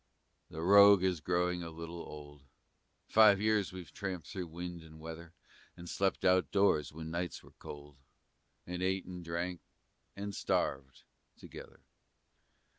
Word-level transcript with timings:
The 0.49 0.63
rogue 0.63 1.03
is 1.03 1.19
growing 1.19 1.61
a 1.61 1.69
little 1.69 1.99
old; 2.01 2.41
Five 3.05 3.39
years 3.39 3.71
we've 3.71 3.93
tramped 3.93 4.25
through 4.25 4.47
wind 4.47 4.81
and 4.81 4.99
weather, 4.99 5.31
And 5.77 5.87
slept 5.87 6.25
out 6.25 6.49
doors 6.49 6.91
when 6.91 7.11
nights 7.11 7.43
were 7.43 7.53
cold, 7.59 7.97
And 8.65 8.81
ate 8.81 9.05
and 9.05 9.23
drank 9.23 9.61
and 10.15 10.33
starved 10.33 11.03
together. 11.37 11.81